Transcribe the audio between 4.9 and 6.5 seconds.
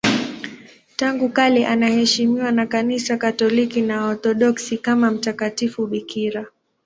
mtakatifu bikira.